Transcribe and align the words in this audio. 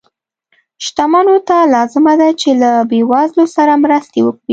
شتمنو 0.85 1.35
ته 1.47 1.57
لازمه 1.75 2.13
ده 2.21 2.29
چې 2.41 2.49
له 2.61 2.71
بې 2.89 2.99
وزلو 3.11 3.45
سره 3.55 3.73
مرستې 3.83 4.19
وکړي. 4.23 4.49